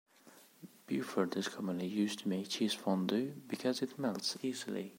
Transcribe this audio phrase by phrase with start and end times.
[0.87, 4.89] Beaufort is commonly used to make cheese fondue because it melts easily.